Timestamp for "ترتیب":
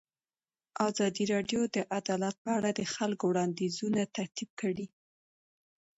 4.15-4.49